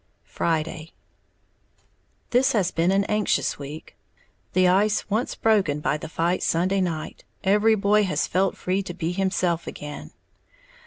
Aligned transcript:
Friday. 0.25 0.93
This 2.31 2.53
has 2.53 2.71
been 2.71 2.89
an 2.89 3.03
anxious 3.03 3.59
week. 3.59 3.95
The 4.53 4.67
ice 4.67 5.07
once 5.11 5.35
broken 5.35 5.79
by 5.79 5.97
the 5.97 6.09
fight 6.09 6.41
Sunday 6.41 6.81
night, 6.81 7.23
every 7.43 7.75
boy 7.75 8.05
has 8.05 8.25
felt 8.25 8.57
free 8.57 8.81
to 8.81 8.95
be 8.95 9.11
himself 9.11 9.67
again. 9.67 10.09